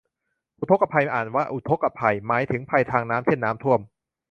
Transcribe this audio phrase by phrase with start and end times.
[0.59, 3.79] อุทกภัย อ่านว่าอุทกกะไพ หมายถึงภัยทางน้ำ เช่นน้ำท่วม